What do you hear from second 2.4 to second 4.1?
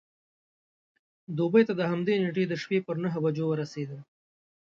د شپې پر نهو بجو ورسېدم.